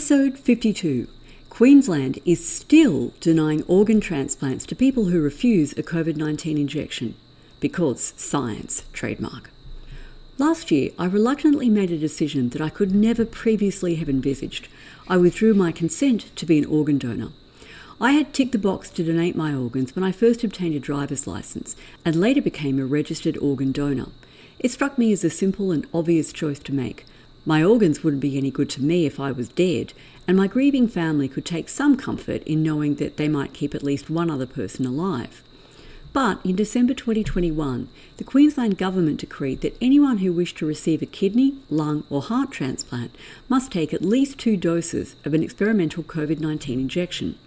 [0.00, 1.08] Episode 52
[1.50, 7.14] Queensland is still denying organ transplants to people who refuse a COVID 19 injection
[7.60, 9.50] because science trademark.
[10.38, 14.68] Last year, I reluctantly made a decision that I could never previously have envisaged.
[15.06, 17.32] I withdrew my consent to be an organ donor.
[18.00, 21.26] I had ticked the box to donate my organs when I first obtained a driver's
[21.26, 21.76] license
[22.06, 24.08] and later became a registered organ donor.
[24.58, 27.04] It struck me as a simple and obvious choice to make.
[27.46, 29.94] My organs wouldn't be any good to me if I was dead,
[30.28, 33.82] and my grieving family could take some comfort in knowing that they might keep at
[33.82, 35.42] least one other person alive.
[36.12, 41.06] But in December 2021, the Queensland Government decreed that anyone who wished to receive a
[41.06, 43.14] kidney, lung, or heart transplant
[43.48, 47.38] must take at least two doses of an experimental COVID 19 injection.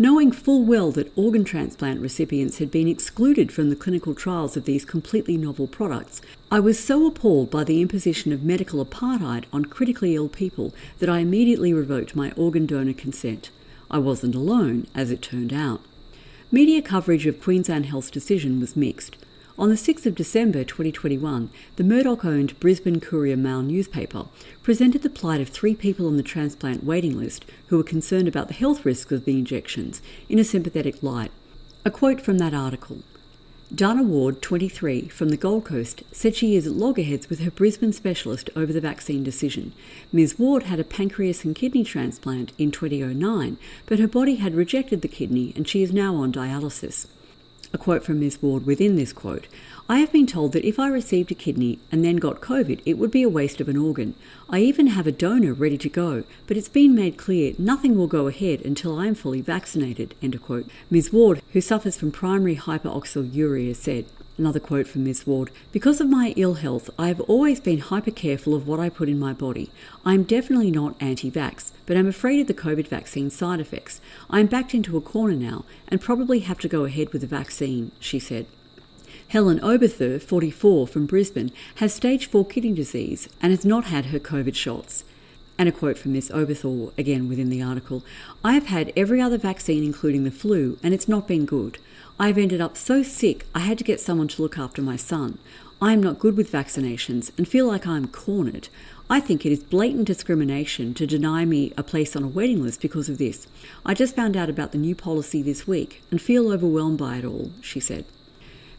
[0.00, 4.64] Knowing full well that organ transplant recipients had been excluded from the clinical trials of
[4.64, 9.64] these completely novel products, I was so appalled by the imposition of medical apartheid on
[9.64, 13.50] critically ill people that I immediately revoked my organ donor consent.
[13.90, 15.80] I wasn't alone, as it turned out.
[16.52, 19.16] Media coverage of Queensland Health's decision was mixed.
[19.58, 24.26] On the 6th of December 2021, the Murdoch owned Brisbane Courier Mail newspaper
[24.62, 28.46] presented the plight of three people on the transplant waiting list who were concerned about
[28.46, 31.32] the health risks of the injections in a sympathetic light.
[31.84, 33.02] A quote from that article
[33.74, 37.92] Dana Ward, 23, from the Gold Coast, said she is at loggerheads with her Brisbane
[37.92, 39.72] specialist over the vaccine decision.
[40.12, 40.38] Ms.
[40.38, 45.08] Ward had a pancreas and kidney transplant in 2009, but her body had rejected the
[45.08, 47.08] kidney and she is now on dialysis.
[47.70, 48.40] A quote from Ms.
[48.40, 49.46] Ward within this quote
[49.90, 52.98] I have been told that if I received a kidney and then got COVID, it
[52.98, 54.14] would be a waste of an organ.
[54.48, 58.06] I even have a donor ready to go, but it's been made clear nothing will
[58.06, 60.14] go ahead until I am fully vaccinated.
[60.22, 60.68] End quote.
[60.90, 61.12] Ms.
[61.12, 64.06] Ward, who suffers from primary hyperoxaluria, said.
[64.38, 65.26] Another quote from Ms.
[65.26, 68.88] Ward Because of my ill health, I have always been hyper careful of what I
[68.88, 69.72] put in my body.
[70.06, 74.00] I am definitely not anti vax, but I'm afraid of the COVID vaccine side effects.
[74.30, 77.26] I am backed into a corner now and probably have to go ahead with the
[77.26, 78.46] vaccine, she said.
[79.26, 84.20] Helen Oberthur, 44, from Brisbane, has stage 4 kidney disease and has not had her
[84.20, 85.02] COVID shots.
[85.58, 86.30] And a quote from Ms.
[86.32, 88.04] Oberthur, again within the article
[88.44, 91.78] I have had every other vaccine, including the flu, and it's not been good.
[92.20, 95.38] I've ended up so sick I had to get someone to look after my son.
[95.80, 98.68] I am not good with vaccinations and feel like I'm cornered.
[99.08, 102.80] I think it is blatant discrimination to deny me a place on a waiting list
[102.80, 103.46] because of this.
[103.86, 107.24] I just found out about the new policy this week and feel overwhelmed by it
[107.24, 108.04] all, she said.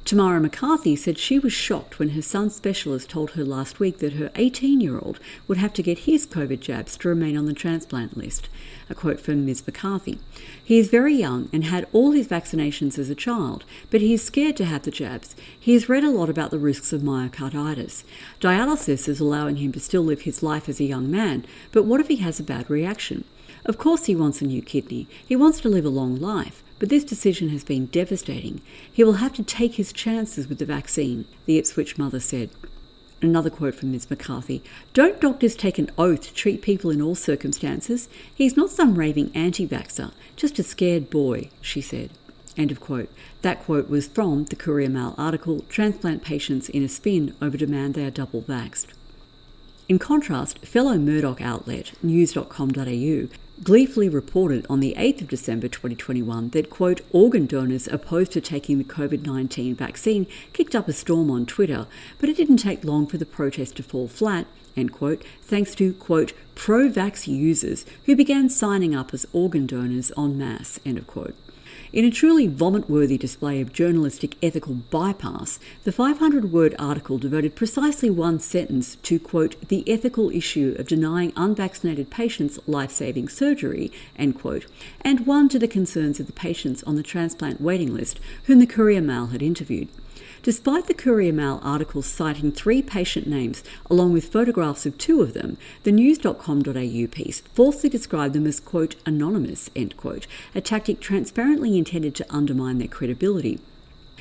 [0.05, 4.13] Tamara McCarthy said she was shocked when her son's specialist told her last week that
[4.13, 7.53] her 18 year old would have to get his COVID jabs to remain on the
[7.53, 8.49] transplant list.
[8.89, 9.61] A quote from Ms.
[9.67, 10.17] McCarthy
[10.63, 14.23] He is very young and had all his vaccinations as a child, but he is
[14.23, 15.35] scared to have the jabs.
[15.59, 18.03] He has read a lot about the risks of myocarditis.
[18.41, 21.99] Dialysis is allowing him to still live his life as a young man, but what
[21.99, 23.25] if he has a bad reaction?
[23.63, 25.07] Of course, he wants a new kidney.
[25.27, 26.63] He wants to live a long life.
[26.79, 28.62] But this decision has been devastating.
[28.91, 32.50] He will have to take his chances with the vaccine, the Ipswich mother said.
[33.22, 34.09] Another quote from Ms.
[34.09, 34.63] McCarthy
[34.94, 38.07] Don't doctors take an oath to treat people in all circumstances?
[38.34, 42.12] He's not some raving anti vaxxer, just a scared boy, she said.
[42.56, 43.12] End of quote.
[43.41, 47.94] That quote was from the Courier Mail article Transplant Patients in a Spin Over Demand
[47.94, 48.88] They Are Double Vaxxed.
[49.89, 53.28] In contrast, fellow Murdoch outlet news.com.au
[53.63, 58.77] gleefully reported on the 8th of December 2021 that, quote, organ donors opposed to taking
[58.77, 61.87] the COVID 19 vaccine kicked up a storm on Twitter,
[62.19, 64.45] but it didn't take long for the protest to fall flat,
[64.77, 70.12] end quote, thanks to, quote, pro vax users who began signing up as organ donors
[70.17, 71.35] en masse, end of quote.
[71.91, 77.56] In a truly vomit worthy display of journalistic ethical bypass, the 500 word article devoted
[77.56, 83.91] precisely one sentence to, quote, the ethical issue of denying unvaccinated patients life saving surgery,
[84.15, 84.68] end quote,
[85.01, 88.68] and one to the concerns of the patients on the transplant waiting list whom the
[88.68, 89.88] Courier Mail had interviewed.
[90.41, 95.33] Despite the Courier Mail article citing three patient names along with photographs of two of
[95.33, 101.77] them, the news.com.au piece falsely described them as, quote, anonymous, end quote, a tactic transparently
[101.77, 103.59] intended to undermine their credibility.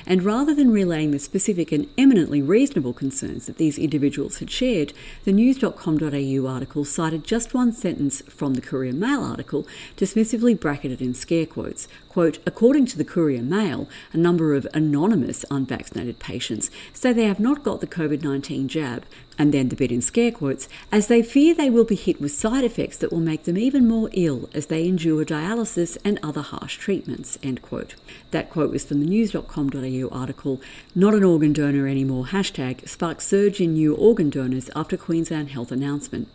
[0.05, 4.93] And rather than relaying the specific and eminently reasonable concerns that these individuals had shared,
[5.23, 9.67] the news.com.au article cited just one sentence from the Courier Mail article,
[9.97, 11.87] dismissively bracketed in scare quotes.
[12.07, 17.39] Quote, according to the Courier Mail, a number of anonymous unvaccinated patients say they have
[17.39, 19.05] not got the COVID 19 jab,
[19.39, 22.31] and then the bit in scare quotes, as they fear they will be hit with
[22.31, 26.41] side effects that will make them even more ill as they endure dialysis and other
[26.41, 27.39] harsh treatments.
[27.41, 27.95] End quote.
[28.29, 30.61] That quote was from the news.com.au article,
[30.93, 35.71] Not an organ donor anymore hashtag sparks surge in new organ donors after Queensland Health
[35.71, 36.27] announcement.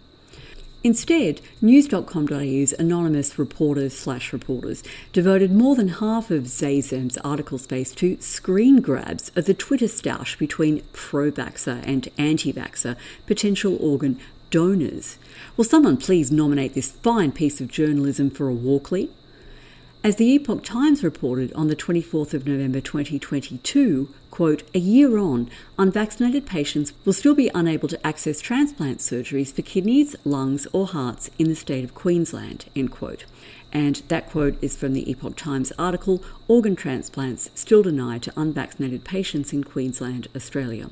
[0.87, 4.83] Instead, news.com.au's anonymous reporters slash reporters
[5.15, 10.37] devoted more than half of ZayZem's article space to screen grabs of the Twitter stoush
[10.37, 12.97] between pro-vaxxer and anti-vaxxer
[13.27, 14.21] potential organ
[14.51, 15.17] donors.
[15.57, 19.09] Will someone please nominate this fine piece of journalism for a Walkley?
[20.05, 25.49] As the Epoch Times reported on the 24th of November 2022, quote, a year on,
[25.79, 31.31] unvaccinated patients will still be unable to access transplant surgeries for kidneys, lungs, or hearts
[31.39, 33.25] in the state of Queensland, end quote.
[33.73, 39.05] And that quote is from the Epoch Times article, Organ Transplants Still Denied to Unvaccinated
[39.05, 40.91] Patients in Queensland, Australia.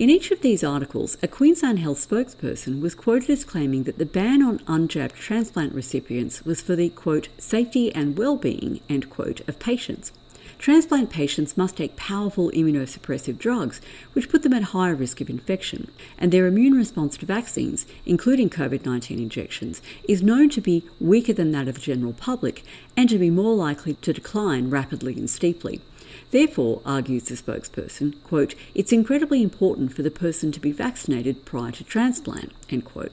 [0.00, 4.06] In each of these articles, a Queensland Health spokesperson was quoted as claiming that the
[4.06, 9.58] ban on unjabbed transplant recipients was for the, quote, safety and well-being, end quote, of
[9.58, 10.12] patients.
[10.56, 13.82] Transplant patients must take powerful immunosuppressive drugs,
[14.14, 18.48] which put them at higher risk of infection, and their immune response to vaccines, including
[18.48, 22.64] COVID 19 injections, is known to be weaker than that of the general public
[22.96, 25.82] and to be more likely to decline rapidly and steeply.
[26.30, 31.72] Therefore, argues the spokesperson, quote, it's incredibly important for the person to be vaccinated prior
[31.72, 33.12] to transplant, end quote.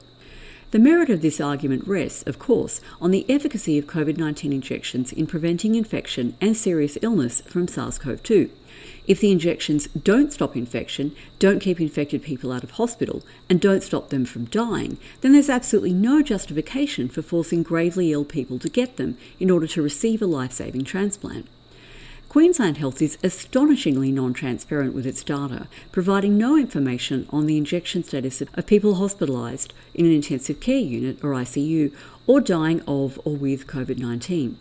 [0.70, 5.12] The merit of this argument rests, of course, on the efficacy of COVID 19 injections
[5.12, 8.50] in preventing infection and serious illness from SARS CoV 2.
[9.06, 13.82] If the injections don't stop infection, don't keep infected people out of hospital, and don't
[13.82, 18.68] stop them from dying, then there's absolutely no justification for forcing gravely ill people to
[18.68, 21.48] get them in order to receive a life saving transplant.
[22.28, 28.04] Queensland Health is astonishingly non transparent with its data, providing no information on the injection
[28.04, 31.90] status of people hospitalised in an intensive care unit or ICU
[32.26, 34.58] or dying of or with COVID 19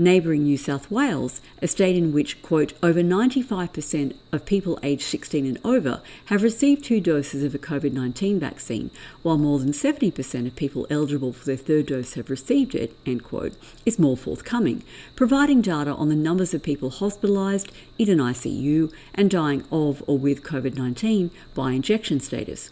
[0.00, 5.44] neighbouring New South Wales, a state in which, quote, over 95% of people aged 16
[5.44, 8.90] and over have received two doses of a COVID 19 vaccine,
[9.22, 13.22] while more than 70% of people eligible for their third dose have received it, end
[13.22, 13.54] quote,
[13.84, 14.82] is more forthcoming,
[15.14, 20.16] providing data on the numbers of people hospitalised, in an ICU, and dying of or
[20.16, 22.70] with COVID 19 by injection status.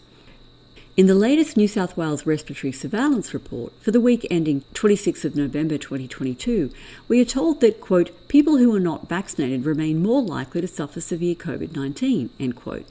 [0.99, 5.37] In the latest New South Wales Respiratory Surveillance Report for the week ending 26th of
[5.37, 6.73] November 2022,
[7.07, 11.01] we are told that, quote, people who are not vaccinated remain more likely to suffer
[11.01, 12.85] severe COVID 19, end quote.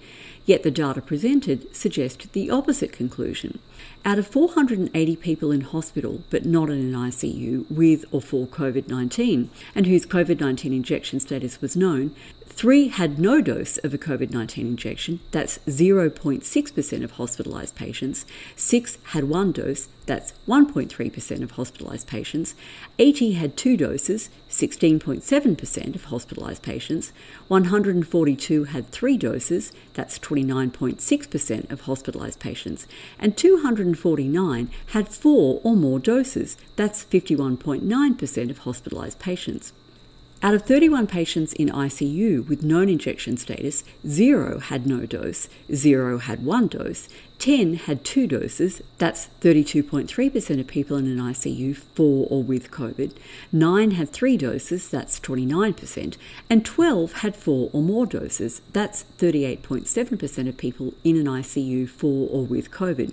[0.48, 3.60] Yet the data presented suggest the opposite conclusion.
[4.06, 8.88] Out of 480 people in hospital, but not in an ICU, with or for COVID
[8.88, 12.16] 19, and whose COVID 19 injection status was known,
[12.46, 18.98] three had no dose of a COVID 19 injection, that's 0.6% of hospitalised patients, six
[19.08, 22.56] had one dose, that's 1.3% of hospitalised patients,
[22.98, 27.12] 80 had two doses, 16.7% of hospitalised patients,
[27.48, 32.88] 142 had three doses, that's 29.6% of hospitalised patients,
[33.20, 39.74] and 249 had four or more doses, that's 51.9% of hospitalised patients.
[40.44, 46.20] Out of 31 patients in ICU with known injection status, zero had no dose, zero
[46.20, 52.28] had one dose, 10 had two doses, that's 32.3% of people in an ICU for
[52.30, 53.14] or with COVID,
[53.52, 56.18] 9 had three doses, that's 29%,
[56.52, 62.30] and 12 had four or more doses, that's 38.7% of people in an ICU for
[62.30, 63.12] or with COVID.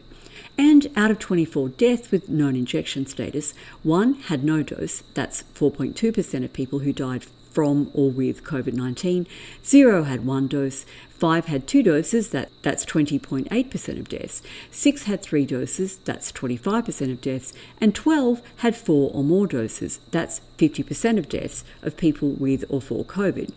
[0.57, 6.45] And out of 24 deaths with known injection status, one had no dose, that's 4.2%
[6.45, 9.27] of people who died from or with COVID 19,
[9.65, 15.23] zero had one dose, five had two doses, that, that's 20.8% of deaths, six had
[15.23, 21.19] three doses, that's 25% of deaths, and 12 had four or more doses, that's 50%
[21.19, 23.53] of deaths of people with or for COVID.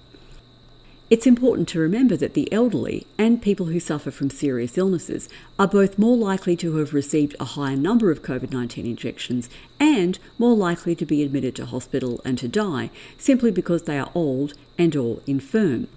[1.09, 5.67] It's important to remember that the elderly and people who suffer from serious illnesses are
[5.67, 9.49] both more likely to have received a higher number of COVID 19 injections
[9.79, 14.11] and more likely to be admitted to hospital and to die simply because they are
[14.13, 15.87] old and or infirm.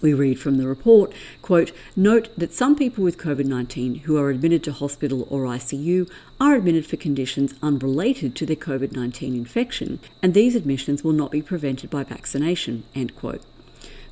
[0.00, 1.12] We read from the report,
[1.42, 6.54] quote, note that some people with COVID-19 who are admitted to hospital or ICU are
[6.54, 11.90] admitted for conditions unrelated to their COVID-19 infection, and these admissions will not be prevented
[11.90, 13.42] by vaccination, end quote.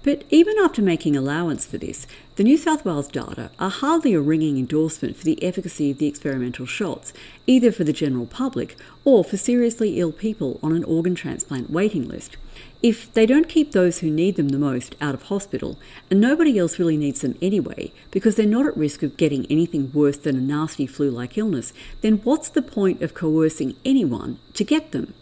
[0.07, 4.21] But even after making allowance for this, the New South Wales data are hardly a
[4.21, 7.13] ringing endorsement for the efficacy of the experimental shots,
[7.49, 12.07] either for the general public or for seriously ill people on an organ transplant waiting
[12.07, 12.37] list.
[12.85, 15.77] If they don't keep those who need them the most out of hospital,
[16.09, 19.91] and nobody else really needs them anyway, because they're not at risk of getting anything
[19.93, 21.73] worse than a nasty flu like illness,
[22.03, 25.15] then what's the point of coercing anyone to get them?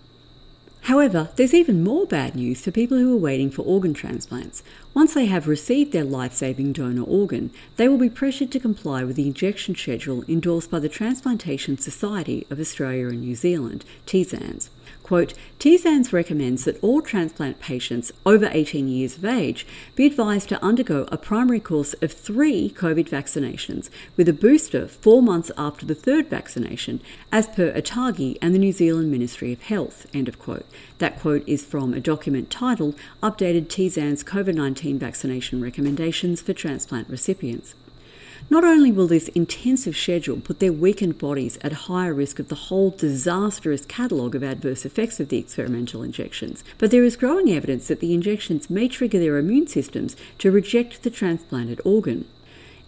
[0.84, 4.62] However, there's even more bad news for people who are waiting for organ transplants.
[4.92, 9.02] Once they have received their life saving donor organ, they will be pressured to comply
[9.02, 14.68] with the injection schedule endorsed by the Transplantation Society of Australia and New Zealand, TSANZ.
[15.04, 20.64] Quote, TSANZ recommends that all transplant patients over 18 years of age be advised to
[20.64, 25.94] undergo a primary course of three COVID vaccinations with a booster four months after the
[25.94, 30.06] third vaccination, as per ATAGI and the New Zealand Ministry of Health.
[30.14, 30.64] End of quote.
[30.96, 37.10] That quote is from a document titled Updated TSANZ COVID 19 Vaccination Recommendations for Transplant
[37.10, 37.74] Recipients.
[38.50, 42.54] Not only will this intensive schedule put their weakened bodies at higher risk of the
[42.54, 47.88] whole disastrous catalogue of adverse effects of the experimental injections, but there is growing evidence
[47.88, 52.26] that the injections may trigger their immune systems to reject the transplanted organ.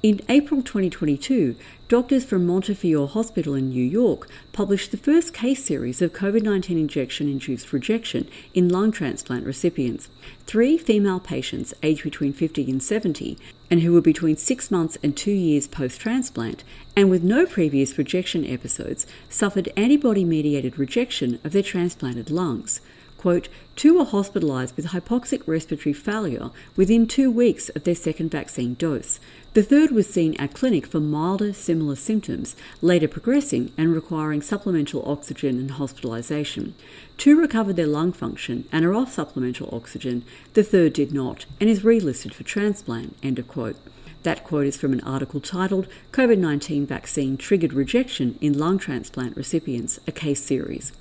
[0.07, 1.57] In April 2022,
[1.89, 6.79] doctors from Montefiore Hospital in New York published the first case series of COVID 19
[6.79, 10.09] injection induced rejection in lung transplant recipients.
[10.47, 13.37] Three female patients, aged between 50 and 70,
[13.69, 16.63] and who were between six months and two years post transplant,
[16.95, 22.81] and with no previous rejection episodes, suffered antibody mediated rejection of their transplanted lungs.
[23.27, 28.75] Quote, two were hospitalised with hypoxic respiratory failure within two weeks of their second vaccine
[28.75, 29.19] dose.
[29.53, 35.03] The third was seen at clinic for milder, similar symptoms, later progressing and requiring supplemental
[35.11, 36.75] oxygen and hospitalisation.
[37.17, 40.25] Two recovered their lung function and are off supplemental oxygen.
[40.55, 43.17] The third did not and is relisted for transplant.
[43.25, 43.75] End of quote.
[44.23, 49.37] That quote is from an article titled COVID 19 Vaccine Triggered Rejection in Lung Transplant
[49.37, 50.93] Recipients, a case series.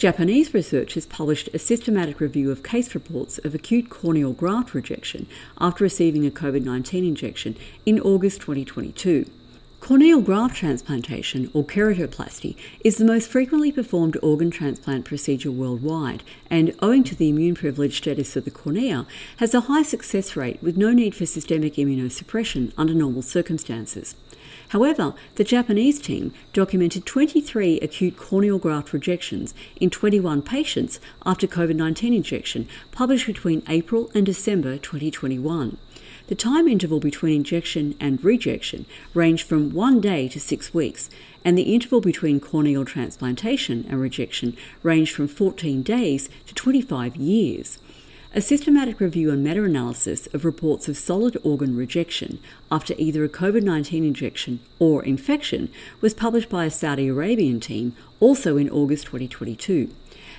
[0.00, 5.26] Japanese researchers published a systematic review of case reports of acute corneal graft rejection
[5.60, 7.54] after receiving a COVID 19 injection
[7.84, 9.26] in August 2022.
[9.80, 16.74] Corneal graft transplantation, or keratoplasty, is the most frequently performed organ transplant procedure worldwide, and
[16.80, 20.78] owing to the immune privileged status of the cornea, has a high success rate with
[20.78, 24.14] no need for systemic immunosuppression under normal circumstances.
[24.70, 31.74] However, the Japanese team documented 23 acute corneal graft rejections in 21 patients after COVID
[31.74, 35.76] 19 injection, published between April and December 2021.
[36.28, 41.10] The time interval between injection and rejection ranged from one day to six weeks,
[41.44, 47.80] and the interval between corneal transplantation and rejection ranged from 14 days to 25 years.
[48.32, 52.38] A systematic review and meta analysis of reports of solid organ rejection
[52.70, 55.68] after either a COVID 19 injection or infection
[56.00, 59.90] was published by a Saudi Arabian team also in August 2022.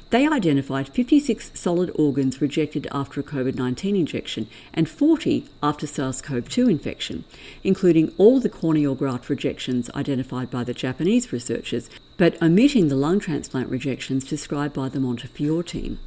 [0.09, 6.21] They identified 56 solid organs rejected after a COVID 19 injection and 40 after SARS
[6.21, 7.25] CoV 2 infection,
[7.61, 13.19] including all the corneal graft rejections identified by the Japanese researchers, but omitting the lung
[13.19, 15.99] transplant rejections described by the Montefiore team.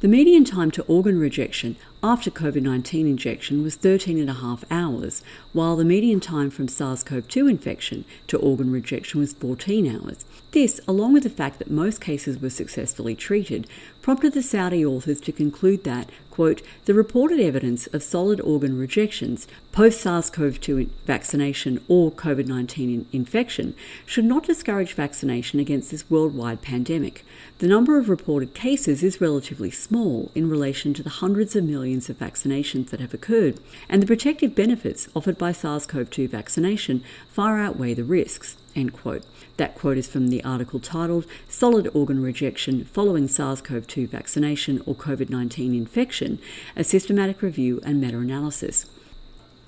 [0.00, 4.64] The median time to organ rejection after COVID 19 injection was 13 and a half
[4.70, 5.20] hours,
[5.52, 10.24] while the median time from SARS CoV 2 infection to organ rejection was 14 hours.
[10.52, 13.66] This, along with the fact that most cases were successfully treated,
[14.00, 19.46] prompted the Saudi authors to conclude that, quote, the reported evidence of solid organ rejections
[19.72, 23.74] post SARS CoV 2 vaccination or COVID 19 infection
[24.06, 27.24] should not discourage vaccination against this worldwide pandemic.
[27.58, 31.87] The number of reported cases is relatively small in relation to the hundreds of millions
[31.94, 37.02] of vaccinations that have occurred, and the protective benefits offered by SARS CoV 2 vaccination
[37.28, 38.56] far outweigh the risks.
[38.76, 39.24] End quote.
[39.56, 44.82] That quote is from the article titled Solid Organ Rejection Following SARS CoV 2 Vaccination
[44.84, 46.38] or COVID 19 Infection
[46.76, 48.84] A Systematic Review and Meta Analysis.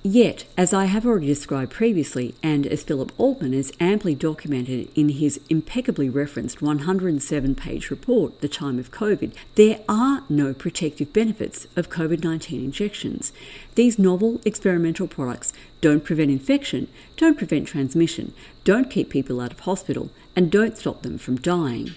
[0.02, 5.10] Yet, as I have already described previously, and as Philip Altman has amply documented in
[5.10, 11.66] his impeccably referenced 107 page report, The Time of COVID, there are no protective benefits
[11.76, 13.34] of COVID 19 injections.
[13.74, 15.52] These novel experimental products
[15.82, 16.88] don't prevent infection,
[17.18, 18.32] don't prevent transmission,
[18.64, 21.90] don't keep people out of hospital, and don't stop them from dying.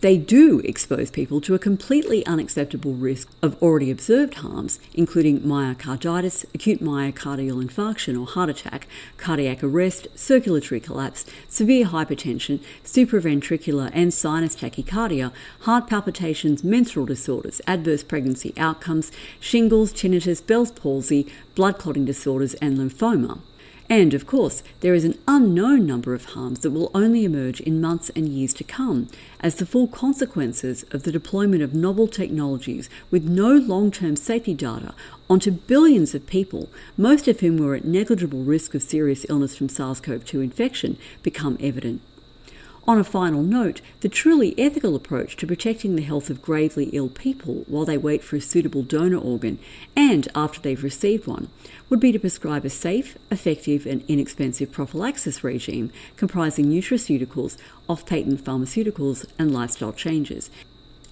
[0.00, 6.44] They do expose people to a completely unacceptable risk of already observed harms, including myocarditis,
[6.54, 8.86] acute myocardial infarction or heart attack,
[9.18, 18.02] cardiac arrest, circulatory collapse, severe hypertension, supraventricular and sinus tachycardia, heart palpitations, menstrual disorders, adverse
[18.02, 23.40] pregnancy outcomes, shingles, tinnitus, Bell's palsy, blood clotting disorders, and lymphoma.
[23.90, 27.80] And of course, there is an unknown number of harms that will only emerge in
[27.80, 29.08] months and years to come,
[29.40, 34.54] as the full consequences of the deployment of novel technologies with no long term safety
[34.54, 34.94] data
[35.28, 39.68] onto billions of people, most of whom were at negligible risk of serious illness from
[39.68, 42.00] SARS CoV 2 infection, become evident.
[42.90, 47.08] On a final note, the truly ethical approach to protecting the health of gravely ill
[47.08, 49.60] people while they wait for a suitable donor organ
[49.94, 51.50] and after they've received one
[51.88, 57.56] would be to prescribe a safe, effective, and inexpensive prophylaxis regime comprising nutraceuticals,
[57.88, 60.50] off patent pharmaceuticals, and lifestyle changes.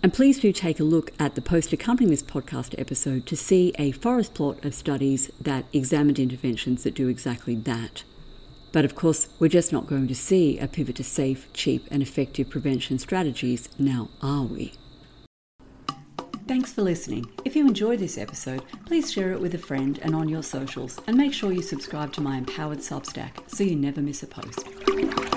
[0.03, 3.73] And please do take a look at the post accompanying this podcast episode to see
[3.79, 8.03] a forest plot of studies that examined interventions that do exactly that.
[8.73, 12.03] But of course, we're just not going to see a pivot to safe, cheap, and
[12.03, 14.75] effective prevention strategies now, are we?
[16.47, 17.27] Thanks for listening.
[17.45, 20.99] If you enjoyed this episode, please share it with a friend and on your socials,
[21.07, 25.28] and make sure you subscribe to my Empowered Substack so you never miss a post.